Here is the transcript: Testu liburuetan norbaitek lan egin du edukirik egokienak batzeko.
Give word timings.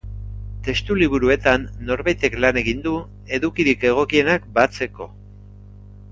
Testu 0.67 0.95
liburuetan 0.99 1.65
norbaitek 1.89 2.37
lan 2.45 2.59
egin 2.63 2.81
du 2.85 2.93
edukirik 3.39 3.85
egokienak 3.93 4.49
batzeko. 4.61 5.07